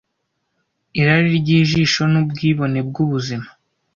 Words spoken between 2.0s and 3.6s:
n'ubwibone bw'ubuzima